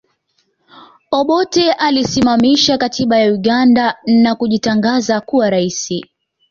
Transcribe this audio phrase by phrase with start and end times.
[1.11, 6.01] Obote aliisimamisha katiba ya Uganda na kujitangaza kuwa rais